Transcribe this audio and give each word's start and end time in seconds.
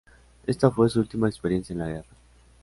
Esta 0.47 0.71
fue 0.71 0.89
su 0.89 0.99
última 0.99 1.27
experiencia 1.29 1.73
en 1.73 1.79
la 1.79 1.87
guerra. 1.87 2.09